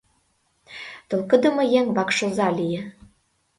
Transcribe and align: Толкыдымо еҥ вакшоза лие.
Толкыдымо 1.09 1.63
еҥ 1.79 1.85
вакшоза 1.95 2.47
лие. 2.57 2.81